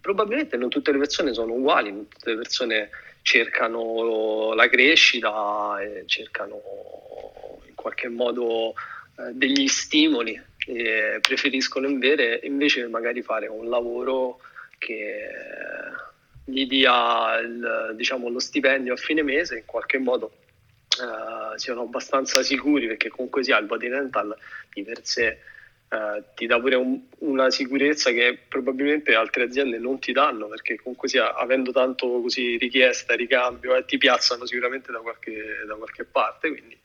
[0.01, 2.89] probabilmente non tutte le persone sono uguali, non tutte le persone
[3.21, 6.61] cercano la crescita, cercano
[7.67, 8.73] in qualche modo
[9.17, 10.41] eh, degli stimoli
[11.21, 14.39] preferiscono invece, invece magari fare un lavoro
[14.77, 15.27] che
[16.45, 20.31] gli dia il, diciamo, lo stipendio a fine mese in qualche modo
[21.01, 24.35] uh, siano abbastanza sicuri perché comunque sia il body rental
[24.73, 25.39] di per sé
[25.93, 30.75] uh, ti dà pure un, una sicurezza che probabilmente altre aziende non ti danno perché
[30.75, 36.03] comunque sia avendo tanto così richiesta, ricambio, eh, ti piazzano sicuramente da qualche, da qualche
[36.03, 36.77] parte quindi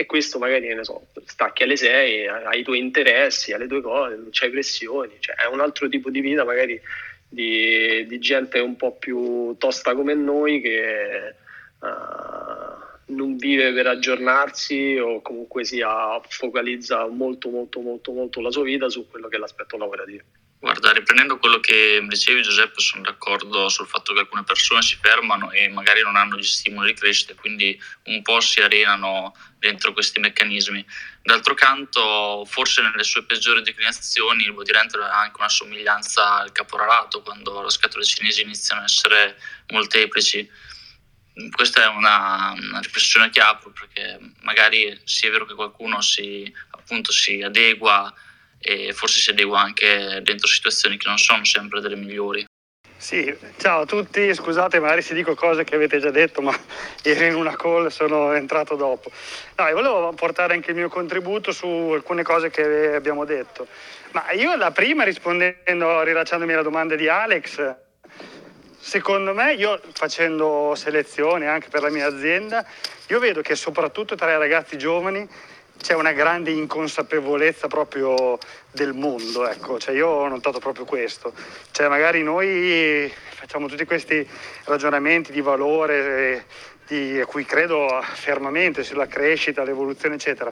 [0.00, 3.80] e questo magari ne so, stacchi alle 6, hai i tuoi interessi, hai le tue
[3.80, 6.80] cose, non c'hai pressioni, cioè è un altro tipo di vita magari
[7.28, 11.34] di, di gente un po' più tosta come noi che
[11.80, 12.67] uh,
[13.08, 18.88] non vive per aggiornarsi o comunque sia focalizza molto molto molto molto la sua vita
[18.88, 20.24] su quello che è l'aspetto lavorativo.
[20.60, 25.52] Guarda, riprendendo quello che dicevi Giuseppe, sono d'accordo sul fatto che alcune persone si fermano
[25.52, 30.18] e magari non hanno gli stimoli di crescita quindi un po' si arenano dentro questi
[30.18, 30.84] meccanismi.
[31.22, 36.50] D'altro canto, forse nelle sue peggiori declinazioni il body rental ha anche una somiglianza al
[36.50, 40.50] caporalato, quando le scatole cinesi iniziano a essere molteplici
[41.50, 46.52] questa è una, una, riflessione che apro perché magari sì è vero che qualcuno si,
[46.70, 48.12] appunto, si adegua
[48.58, 52.44] e forse si adegua anche dentro situazioni che non sono sempre delle migliori.
[52.96, 56.52] Sì, ciao a tutti, scusate magari se dico cose che avete già detto, ma
[57.02, 59.12] ero in una call, sono entrato dopo.
[59.56, 63.68] No, volevo portare anche il mio contributo su alcune cose che abbiamo detto.
[64.10, 67.76] Ma io la prima rispondendo, rilacciandomi alla domanda di Alex,
[68.80, 72.64] Secondo me, io facendo selezione anche per la mia azienda,
[73.08, 75.28] io vedo che soprattutto tra i ragazzi giovani
[75.80, 78.38] c'è una grande inconsapevolezza proprio
[78.70, 81.32] del mondo, ecco, cioè io ho notato proprio questo,
[81.72, 84.26] cioè magari noi facciamo tutti questi
[84.64, 86.46] ragionamenti di valore
[86.88, 90.50] di, a cui credo fermamente sulla crescita, l'evoluzione eccetera,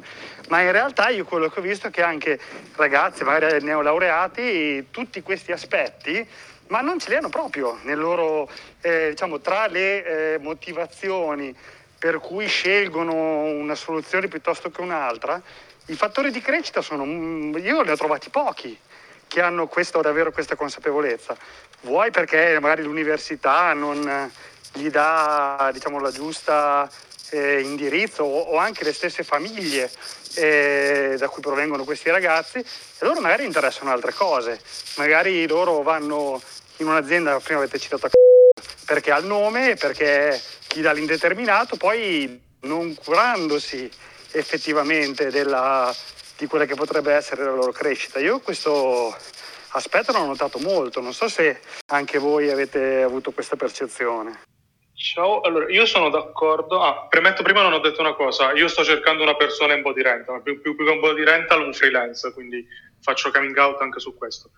[0.48, 2.38] ma in realtà io quello che ho visto è che anche
[2.76, 6.26] ragazzi, magari neolaureati, tutti questi aspetti
[6.68, 11.54] ma non ce li hanno proprio loro, eh, diciamo, tra le eh, motivazioni
[11.98, 15.40] per cui scelgono una soluzione piuttosto che un'altra,
[15.86, 18.76] i fattori di crescita sono, mm, io ne ho trovati pochi
[19.28, 21.36] che hanno questo, davvero questa consapevolezza.
[21.82, 24.30] Vuoi perché magari l'università non
[24.76, 26.88] gli dà diciamo, la giusta
[27.30, 29.90] eh, indirizzo o, o, anche le stesse famiglie
[30.34, 32.64] eh, da cui provengono questi ragazzi e
[33.00, 34.60] loro magari interessano altre cose,
[34.96, 36.40] magari loro vanno
[36.78, 38.08] in un'azienda, prima avete citato
[38.84, 43.90] perché ha il nome, perché chi dà l'indeterminato, poi non curandosi
[44.32, 45.94] effettivamente della,
[46.36, 48.18] di quella che potrebbe essere la loro crescita.
[48.18, 49.16] Io questo
[49.70, 54.40] aspetto l'ho notato molto, non so se anche voi avete avuto questa percezione.
[54.96, 56.80] Ciao, allora io sono d'accordo.
[56.80, 60.00] Ah, premetto prima non ho detto una cosa, io sto cercando una persona in body
[60.00, 62.66] rental, più, più, più che un body rental un freelance, quindi
[63.02, 64.52] faccio coming out anche su questo.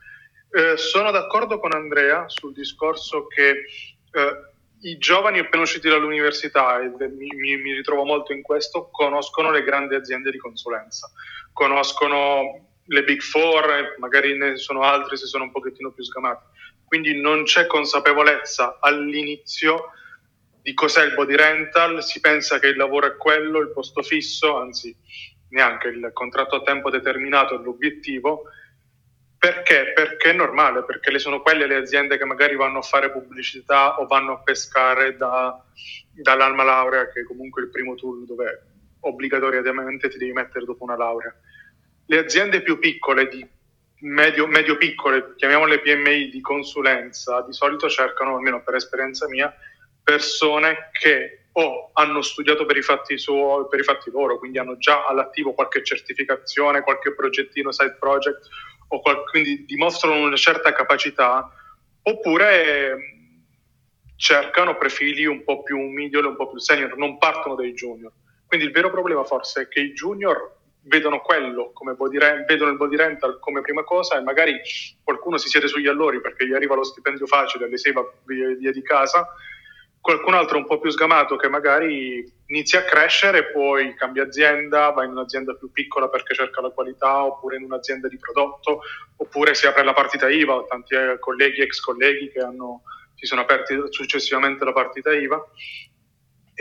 [0.53, 4.41] Eh, sono d'accordo con Andrea sul discorso che eh,
[4.83, 9.65] i giovani appena usciti dall'università, e mi, mi, mi, ritrovo molto in questo, conoscono le
[9.65, 11.11] grandi aziende di consulenza,
[11.53, 16.45] conoscono le big four, magari ne sono altri se sono un pochettino più sgamati.
[16.87, 19.91] Quindi non c'è consapevolezza all'inizio
[20.69, 24.59] di cos'è il body rental, si pensa che il lavoro è quello, il posto fisso,
[24.59, 24.95] anzi
[25.49, 28.43] neanche il contratto a tempo determinato è l'obiettivo,
[29.39, 29.93] perché?
[29.95, 33.99] Perché è normale, perché le sono quelle le aziende che magari vanno a fare pubblicità
[33.99, 35.59] o vanno a pescare da,
[36.13, 38.63] dall'alma laurea, che è comunque il primo tool dove
[39.01, 41.35] obbligatoriamente ti devi mettere dopo una laurea.
[42.05, 43.47] Le aziende più piccole, di
[44.01, 49.51] medio, medio piccole, chiamiamole PMI di consulenza, di solito cercano, almeno per esperienza mia,
[50.09, 54.79] persone che o hanno studiato per i fatti, suo, per i fatti loro, quindi hanno
[54.79, 58.49] già all'attivo qualche certificazione, qualche progettino, side project,
[58.89, 61.53] o qual- quindi dimostrano una certa capacità,
[62.03, 62.97] oppure
[64.17, 68.13] cercano profili un po' più middle, un po' più senior, non partono dai junior.
[68.47, 72.71] Quindi il vero problema forse è che i junior vedono quello come body rent, vedono
[72.71, 74.59] il body rental come prima cosa e magari
[75.05, 78.71] qualcuno si siede sugli allori perché gli arriva lo stipendio facile alle 6 va via
[78.73, 79.29] di casa
[80.01, 85.05] qualcun altro un po' più sgamato che magari inizia a crescere poi cambia azienda, va
[85.05, 88.83] in un'azienda più piccola perché cerca la qualità, oppure in un'azienda di prodotto,
[89.17, 92.83] oppure si apre la partita IVA, ho tanti eh, colleghi, ex colleghi che hanno,
[93.15, 95.45] si sono aperti successivamente la partita IVA.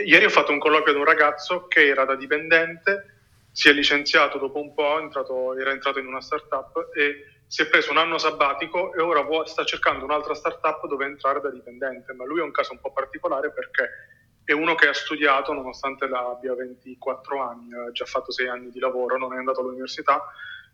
[0.04, 3.14] Ieri ho fatto un colloquio ad un ragazzo che era da dipendente,
[3.50, 7.66] si è licenziato dopo un po', entrato, era entrato in una startup e si è
[7.66, 12.12] preso un anno sabbatico e ora vuole, sta cercando un'altra startup dove entrare da dipendente,
[12.12, 13.88] ma lui è un caso un po' particolare perché
[14.44, 18.78] è uno che ha studiato, nonostante abbia 24 anni, ha già fatto 6 anni di
[18.78, 20.22] lavoro, non è andato all'università,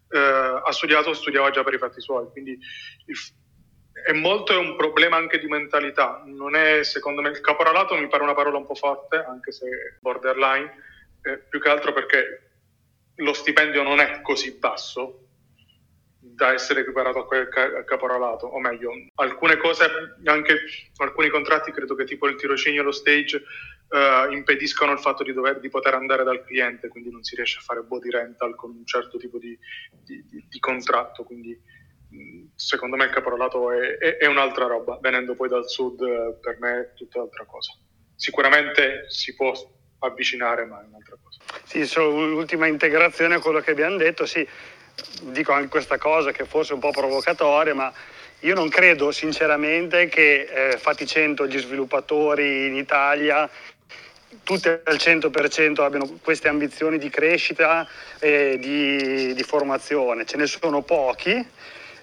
[0.08, 2.58] eh, ha studiato, studiava già per i fatti suoi, quindi
[3.06, 3.16] il,
[4.04, 8.24] è molto un problema anche di mentalità, non è secondo me il caporalato mi pare
[8.24, 10.72] una parola un po' forte, anche se borderline,
[11.22, 12.50] eh, più che altro perché
[13.16, 15.20] lo stipendio non è così basso,
[16.35, 19.87] da essere equiparato a quel ca- caporalato, o meglio, alcune cose,
[20.25, 20.61] anche
[20.97, 23.42] alcuni contratti, credo che tipo il tirocinio e lo stage,
[23.88, 27.59] uh, impediscono il fatto di, dover, di poter andare dal cliente, quindi non si riesce
[27.59, 29.57] a fare body rental con un certo tipo di,
[29.92, 31.59] di, di contratto, quindi
[32.55, 36.81] secondo me il caporalato è, è, è, un'altra roba, venendo poi dal sud per me
[36.81, 37.73] è tutta un'altra cosa.
[38.14, 39.53] Sicuramente si può
[39.99, 41.40] avvicinare, ma è un'altra cosa.
[41.64, 44.47] Sì, solo l'ultima integrazione a quello che abbiamo detto, sì,
[45.22, 47.92] dico anche questa cosa che forse è un po' provocatoria, ma
[48.40, 53.48] io non credo sinceramente che eh, 100 gli sviluppatori in Italia
[54.42, 57.87] tutti al 100% abbiano queste ambizioni di crescita
[58.18, 61.46] e di, di formazione, ce ne sono pochi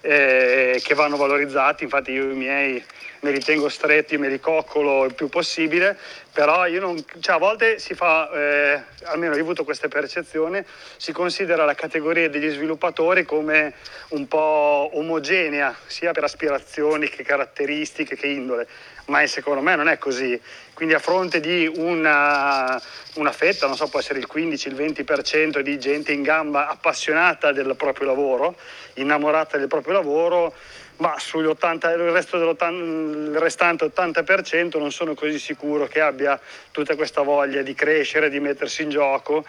[0.02, 2.84] eh, che vanno valorizzati, infatti io i miei
[3.22, 5.98] me li tengo stretti, me li il più possibile,
[6.34, 10.66] però non, cioè a volte si fa, eh, almeno io ho avuto questa percezione,
[10.98, 13.74] si considera la categoria degli sviluppatori come
[14.10, 18.68] un po' omogenea, sia per aspirazioni che caratteristiche che indole,
[19.06, 20.40] ma secondo me non è così.
[20.74, 22.82] Quindi a fronte di una,
[23.16, 27.52] una fetta, non so, può essere il 15, il 20% di gente in gamba appassionata
[27.52, 28.56] del proprio lavoro,
[28.96, 30.56] innamorata del proprio lavoro,
[30.98, 36.40] ma sugli 80, il, resto il restante 80% non sono così sicuro che abbia
[36.72, 39.46] tutta questa voglia di crescere, di mettersi in gioco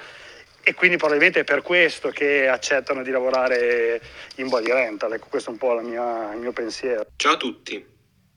[0.65, 4.01] e quindi probabilmente è per questo che accettano di lavorare
[4.37, 5.13] in body rental.
[5.13, 7.07] Ecco, questo è un po' mia, il mio pensiero.
[7.17, 7.85] Ciao a tutti,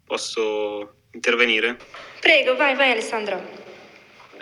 [0.06, 1.78] posso intervenire?
[2.20, 3.64] Prego, vai, vai Alessandro.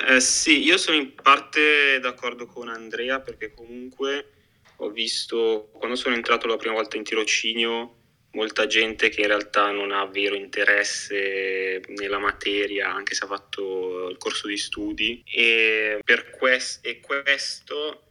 [0.07, 4.29] Eh, sì, io sono in parte d'accordo con Andrea perché comunque
[4.77, 7.97] ho visto, quando sono entrato la prima volta in tirocinio,
[8.33, 14.09] molta gente che in realtà non ha vero interesse nella materia, anche se ha fatto
[14.09, 15.23] il corso di studi.
[15.25, 15.99] E,
[16.37, 18.03] quest- e questo,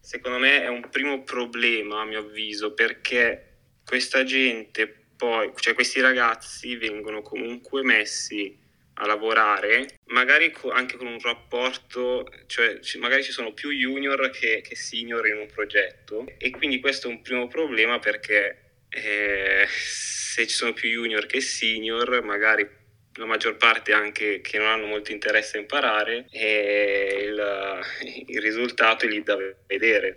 [0.00, 3.52] secondo me, è un primo problema, a mio avviso, perché
[3.84, 8.62] questa gente poi, cioè questi ragazzi vengono comunque messi
[8.94, 14.30] a lavorare, magari co- anche con un rapporto, cioè c- magari ci sono più junior
[14.30, 18.63] che, che, senior in un progetto e quindi questo è un primo problema perché
[18.94, 22.68] eh, se ci sono più junior che senior, magari
[23.16, 27.80] la maggior parte anche che non hanno molto interesse a imparare e il,
[28.26, 29.36] il risultato è lì da
[29.66, 30.14] vedere,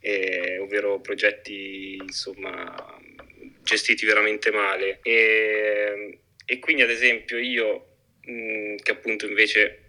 [0.00, 3.00] eh, ovvero progetti insomma
[3.62, 4.98] gestiti veramente male.
[5.02, 7.86] E, e quindi ad esempio io,
[8.22, 9.80] mh, che appunto invece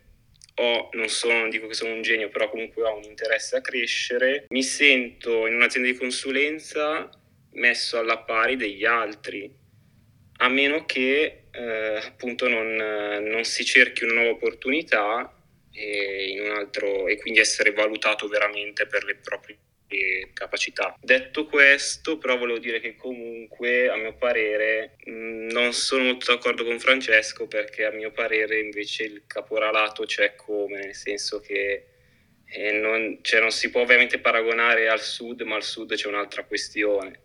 [0.55, 3.61] ho, non, sono, non dico che sono un genio, però comunque ho un interesse a
[3.61, 7.09] crescere, mi sento in un'azienda di consulenza
[7.55, 9.51] messo alla pari degli altri,
[10.37, 15.33] a meno che eh, appunto non, non, si cerchi una nuova opportunità
[15.71, 19.57] e, altro, e quindi essere valutato veramente per le proprie
[20.33, 20.95] capacità.
[20.99, 26.63] Detto questo, però volevo dire che comunque a mio parere mh, non sono molto d'accordo
[26.63, 31.85] con Francesco perché a mio parere invece il caporalato c'è come, nel senso che
[32.45, 36.43] eh, non, cioè non, si può ovviamente paragonare al sud, ma al sud c'è un'altra
[36.43, 37.21] questione.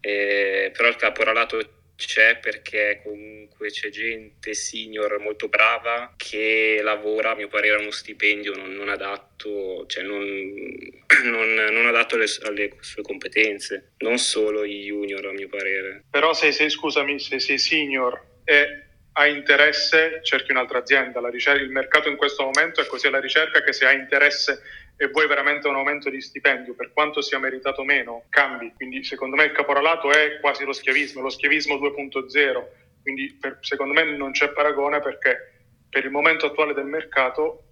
[0.00, 1.58] Eh, però il caporalato
[1.98, 7.90] c'è perché comunque c'è gente senior molto brava che lavora a mio parere a uno
[7.90, 10.22] stipendio non, non adatto, cioè non,
[11.24, 16.04] non, non adatto alle, alle, sue competenze, non solo i junior a mio parere.
[16.08, 18.84] Però se sei, scusami, se sei senior e
[19.14, 23.60] hai interesse cerchi un'altra azienda, ricerca, il mercato in questo momento è così alla ricerca
[23.60, 24.62] che se hai interesse
[25.00, 28.72] e vuoi veramente un aumento di stipendio, per quanto sia meritato meno, cambi.
[28.74, 32.64] Quindi secondo me il caporalato è quasi lo schiavismo, lo schiavismo 2.0.
[33.02, 35.52] Quindi per, secondo me non c'è paragone perché
[35.88, 37.62] per il momento attuale del mercato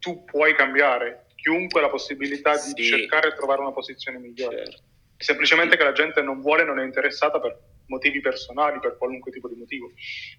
[0.00, 2.82] tu puoi cambiare, chiunque ha la possibilità di sì.
[2.82, 4.66] cercare e trovare una posizione migliore.
[4.66, 4.82] Certo.
[5.16, 7.56] Semplicemente che la gente non vuole, non è interessata per
[7.86, 9.92] motivi personali, per qualunque tipo di motivo.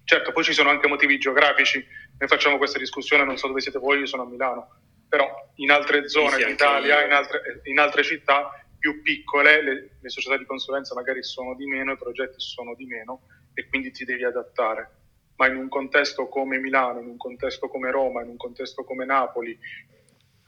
[0.04, 1.82] Certo, poi ci sono anche motivi geografici.
[2.18, 4.68] Noi facciamo questa discussione, non so dove siete voi, io sono a Milano
[5.16, 10.36] però in altre zone d'Italia, in altre, in altre, città più piccole, le, le, società
[10.36, 13.22] di consulenza magari sono di meno, i progetti sono di meno
[13.54, 14.90] e quindi ti devi adattare.
[15.36, 19.06] Ma in un contesto come Milano, in un contesto come Roma, in un contesto come
[19.06, 19.58] Napoli,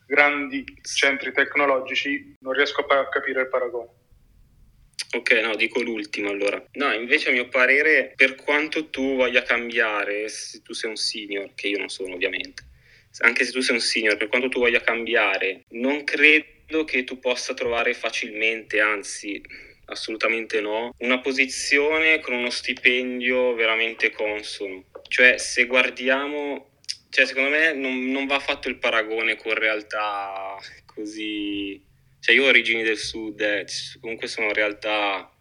[0.07, 3.89] grandi centri tecnologici, non riesco a capire il paragone.
[5.17, 6.63] Ok, no, dico l'ultimo allora.
[6.73, 11.55] No, invece a mio parere, per quanto tu voglia cambiare, se tu sei un senior,
[11.55, 12.68] che io non sono ovviamente,
[13.19, 17.19] anche se tu sei un senior, per quanto tu voglia cambiare, non credo che tu
[17.19, 19.41] possa trovare facilmente, anzi
[19.87, 24.85] assolutamente no, una posizione con uno stipendio veramente consono.
[25.09, 26.81] Cioè, se guardiamo,
[27.11, 30.57] cioè, secondo me non, non va fatto il paragone con realtà
[30.87, 31.83] così...
[32.21, 33.65] Cioè, io ho origini del sud, eh,
[34.01, 35.33] comunque sono realtà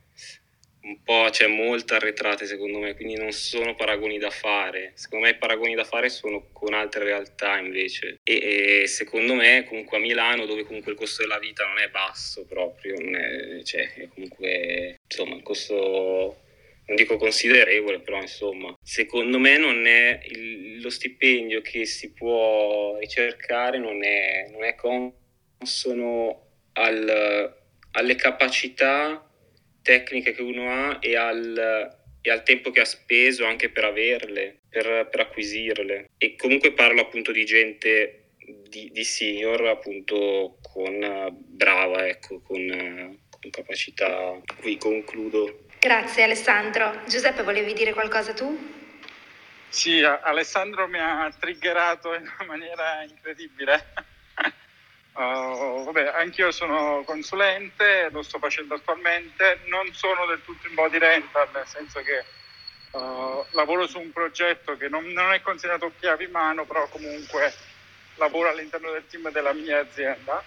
[0.82, 4.91] un po', cioè molto arretrate secondo me, quindi non sono paragoni da fare.
[4.95, 8.19] Secondo me i paragoni da fare sono con altre realtà invece.
[8.23, 11.89] E, e secondo me comunque a Milano, dove comunque il costo della vita non è
[11.89, 16.41] basso proprio, non è, cioè è comunque insomma un costo
[16.88, 22.97] non dico considerevole, però insomma, secondo me non è il, lo stipendio che si può
[22.97, 27.55] ricercare non è, non è consono al,
[27.91, 29.26] alle capacità
[29.88, 34.59] tecniche che uno ha e al, e al tempo che ha speso anche per averle,
[34.67, 36.09] per, per acquisirle.
[36.17, 38.31] E comunque parlo appunto di gente
[38.67, 40.93] di, di senior appunto con
[41.31, 44.38] brava, ecco, con, con capacità.
[44.59, 45.67] Qui concludo.
[45.79, 47.03] Grazie Alessandro.
[47.07, 48.75] Giuseppe, volevi dire qualcosa tu?
[49.69, 53.85] Sì, Alessandro mi ha triggerato in una maniera incredibile.
[55.18, 60.99] Uh, vabbè, anch'io sono consulente, lo sto facendo attualmente, non sono del tutto in body
[60.99, 62.24] rental, nel senso che
[62.91, 67.51] uh, lavoro su un progetto che non, non, è considerato chiave in mano, però comunque
[68.18, 70.43] lavoro all'interno del team della mia azienda.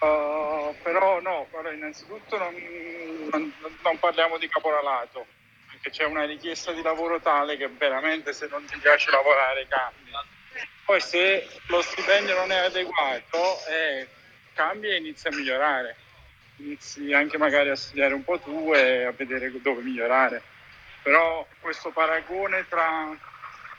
[0.00, 2.54] Uh, però no, allora, innanzitutto non,
[3.30, 5.26] non, non parliamo di caporalato,
[5.70, 10.10] perché c'è una richiesta di lavoro tale che veramente se non ti piace lavorare cambi
[10.84, 14.08] poi se lo stipendio non è adeguato, eh,
[14.54, 15.96] cambia e inizia a migliorare.
[16.56, 20.42] Inizi anche magari a studiare un po' tu e a vedere dove migliorare.
[21.02, 23.16] Però questo paragone tra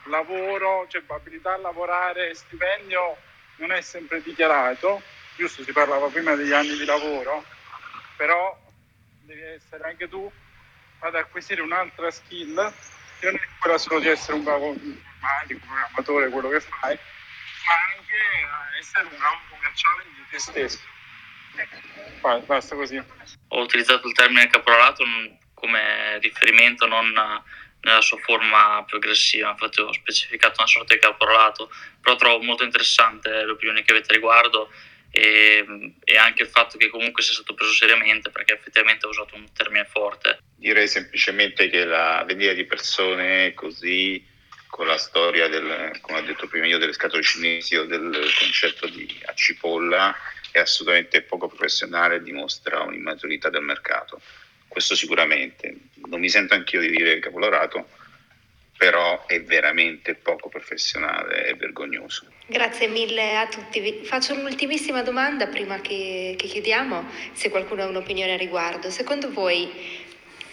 [0.04, 3.16] lavoro, cioè abilità a lavorare e stipendio
[3.56, 5.02] non è sempre dichiarato.
[5.36, 7.44] Giusto, si parlava prima degli anni di lavoro,
[8.16, 8.58] però
[9.22, 10.30] devi essere anche tu
[11.00, 12.72] ad acquisire un'altra skill
[13.18, 14.74] che non è quella solo di essere un bravo
[15.20, 16.98] informatico, programmatore, quello che fai,
[17.66, 20.80] ma anche essere un bravo commerciale di te stesso.
[22.46, 23.02] Basta così.
[23.48, 25.04] Ho utilizzato il termine caporalato
[25.54, 27.12] come riferimento non
[27.82, 31.70] nella sua forma più aggressiva, infatti ho specificato una sorta di caporalato,
[32.02, 34.70] però trovo molto interessante l'opinione che avete a riguardo
[35.10, 39.34] e, e, anche il fatto che comunque sia stato preso seriamente perché effettivamente ha usato
[39.34, 40.40] un termine forte.
[40.56, 44.22] Direi semplicemente che la vendita di persone così
[44.70, 48.86] con la storia del, come ho detto prima io, delle scatole cinesi o del concetto
[48.86, 50.16] di a cipolla
[50.52, 54.20] è assolutamente poco professionale e dimostra un'immaturità del mercato.
[54.66, 55.76] Questo sicuramente.
[56.06, 57.88] Non mi sento anch'io di dire capolorato,
[58.76, 62.26] però è veramente poco professionale e vergognoso.
[62.46, 64.00] Grazie mille a tutti.
[64.04, 68.90] Faccio un'ultimissima domanda prima che, che chiudiamo, se qualcuno ha un'opinione a riguardo.
[68.90, 69.70] Secondo voi,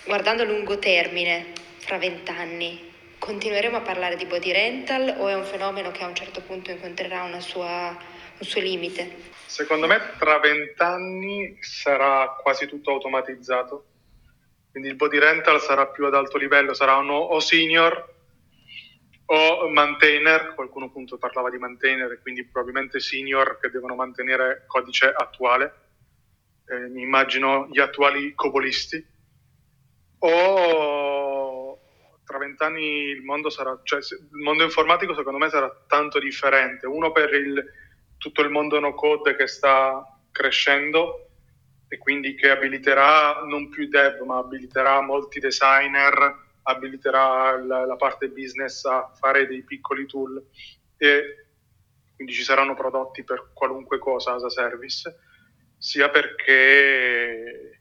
[0.05, 2.86] guardando a lungo termine, fra vent'anni,
[3.27, 6.71] continueremo a parlare di body rental o è un fenomeno che a un certo punto
[6.71, 9.33] incontrerà sua, un suo limite?
[9.45, 13.85] Secondo me tra vent'anni sarà quasi tutto automatizzato,
[14.71, 18.15] quindi il body rental sarà più ad alto livello, sarà uno, o senior
[19.25, 25.73] o maintainer, qualcuno appunto parlava di maintainer, quindi probabilmente senior che devono mantenere codice attuale,
[26.69, 29.05] eh, mi immagino gli attuali copolisti,
[30.19, 31.36] o
[32.27, 37.13] tra vent'anni il mondo sarà, cioè il mondo informatico secondo me sarà tanto differente, uno
[37.13, 37.63] per il,
[38.17, 41.29] tutto il mondo no code che sta crescendo
[41.87, 48.27] e quindi che abiliterà non più dev ma abiliterà molti designer abiliterà la, la parte
[48.27, 50.45] business a fare dei piccoli tool
[50.97, 51.45] e
[52.13, 55.17] quindi ci saranno prodotti per qualunque cosa as a service,
[55.77, 57.76] sia perché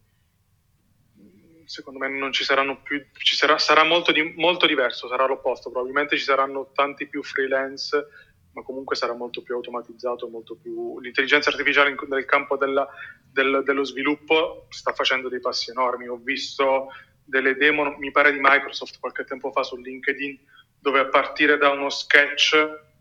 [1.67, 5.71] secondo me non ci saranno più, ci sarà, sarà molto, di, molto diverso, sarà l'opposto,
[5.71, 8.09] probabilmente ci saranno tanti più freelance,
[8.53, 10.99] ma comunque sarà molto più automatizzato, molto più...
[11.01, 12.89] L'intelligenza artificiale in, nel campo della,
[13.31, 16.89] del, dello sviluppo sta facendo dei passi enormi, ho visto
[17.23, 20.39] delle demo, mi pare di Microsoft qualche tempo fa su LinkedIn,
[20.79, 22.57] dove a partire da uno sketch,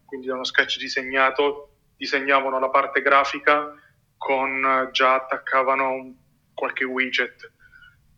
[0.06, 3.74] quindi da uno sketch disegnato, disegnavano la parte grafica
[4.18, 6.16] con già attaccavano
[6.54, 7.52] qualche widget.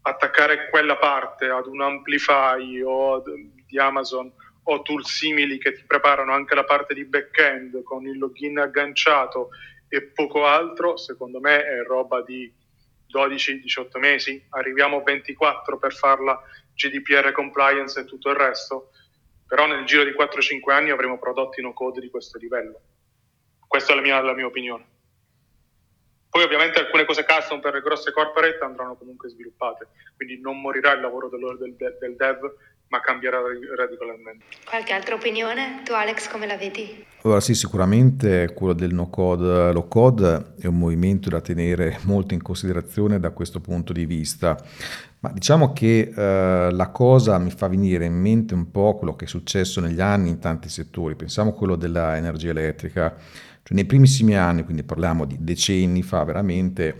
[0.01, 4.31] Attaccare quella parte ad un Amplify o di Amazon
[4.69, 9.49] o tool simili che ti preparano anche la parte di back-end con il login agganciato
[9.87, 12.51] e poco altro, secondo me è roba di
[13.13, 16.41] 12-18 mesi, arriviamo a 24 per farla
[16.73, 18.91] GDPR compliance e tutto il resto,
[19.47, 22.81] però nel giro di 4-5 anni avremo prodotti no code di questo livello.
[23.65, 24.95] Questa è la mia, la mia opinione.
[26.37, 30.93] Poi ovviamente alcune cose custom per le grosse corporate andranno comunque sviluppate, quindi non morirà
[30.93, 32.53] il lavoro del, del, del dev
[32.89, 33.39] ma cambierà
[33.75, 34.45] radicalmente.
[34.63, 35.81] Qualche altra opinione?
[35.83, 37.03] Tu Alex come la vedi?
[37.23, 42.35] Allora sì, sicuramente quello del no code, low code è un movimento da tenere molto
[42.35, 44.55] in considerazione da questo punto di vista,
[45.21, 49.25] ma diciamo che eh, la cosa mi fa venire in mente un po' quello che
[49.25, 53.17] è successo negli anni in tanti settori, pensiamo a quello dell'energia elettrica,
[53.67, 56.95] cioè nei primissimi anni, quindi parliamo di decenni fa veramente,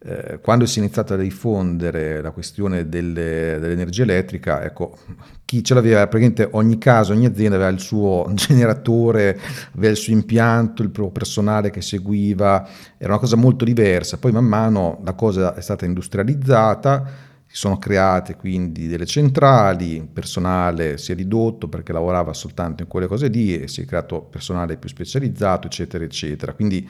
[0.00, 4.98] eh, quando si è iniziata a diffondere la questione delle, dell'energia elettrica, ecco,
[5.44, 9.38] chi ce l'aveva, praticamente ogni caso, ogni azienda aveva il suo generatore,
[9.76, 14.18] aveva il suo impianto, il proprio personale che seguiva, era una cosa molto diversa.
[14.18, 20.06] Poi man mano la cosa è stata industrializzata, si sono create quindi delle centrali, il
[20.06, 24.20] personale si è ridotto perché lavorava soltanto in quelle cose lì e si è creato
[24.20, 26.52] personale più specializzato, eccetera, eccetera.
[26.52, 26.86] Quindi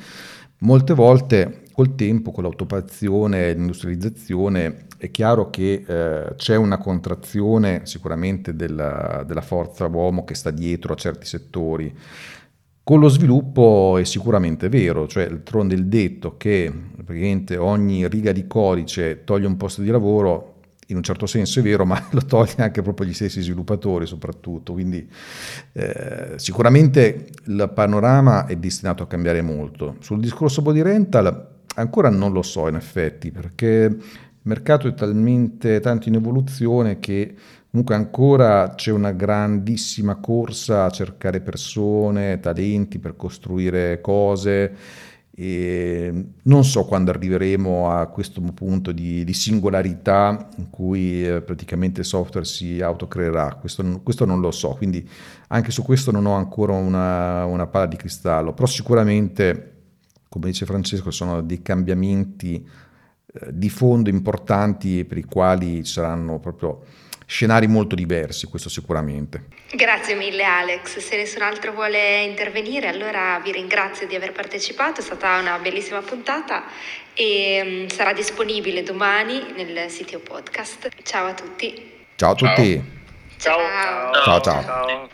[0.58, 7.82] molte volte col tempo, con l'autopazione e l'industrializzazione, è chiaro che eh, c'è una contrazione
[7.84, 11.96] sicuramente della, della forza uomo che sta dietro a certi settori.
[12.88, 16.72] Con lo sviluppo è sicuramente vero, cioè d'altronde il detto che
[17.04, 20.54] praticamente ogni riga di codice toglie un posto di lavoro,
[20.86, 24.72] in un certo senso è vero, ma lo toglie anche proprio gli stessi sviluppatori soprattutto,
[24.72, 25.06] quindi
[25.72, 29.96] eh, sicuramente il panorama è destinato a cambiare molto.
[29.98, 34.00] Sul discorso body rental Ancora non lo so in effetti, perché il
[34.42, 37.34] mercato è talmente tanto in evoluzione che
[37.70, 44.76] comunque ancora c'è una grandissima corsa a cercare persone, talenti per costruire cose
[45.30, 52.00] e non so quando arriveremo a questo punto di, di singolarità in cui eh, praticamente
[52.00, 55.08] il software si autocreerà, questo, questo, non lo so, quindi
[55.48, 59.74] anche su questo non ho ancora una, una palla di cristallo, però sicuramente
[60.28, 62.66] come dice Francesco, sono dei cambiamenti
[63.32, 66.82] eh, di fondo importanti per i quali ci saranno proprio
[67.28, 69.44] scenari molto diversi, questo sicuramente.
[69.70, 75.04] Grazie mille Alex, se nessun altro vuole intervenire allora vi ringrazio di aver partecipato, è
[75.04, 76.64] stata una bellissima puntata
[77.12, 80.88] e um, sarà disponibile domani nel sito podcast.
[81.02, 82.06] Ciao a tutti.
[82.16, 82.82] Ciao a tutti.
[83.36, 83.58] Ciao.
[83.58, 84.12] Ciao.
[84.12, 84.62] Ciao ciao.
[84.62, 85.06] ciao.